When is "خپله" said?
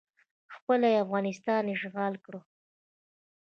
0.55-0.87